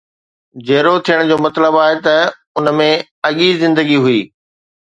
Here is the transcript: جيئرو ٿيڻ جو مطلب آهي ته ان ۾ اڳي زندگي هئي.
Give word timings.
جيئرو 0.69 0.93
ٿيڻ 1.09 1.19
جو 1.31 1.37
مطلب 1.45 1.71
آهي 1.83 1.97
ته 2.07 2.15
ان 2.59 2.65
۾ 2.81 2.89
اڳي 3.27 3.47
زندگي 3.63 3.97
هئي. 4.07 4.21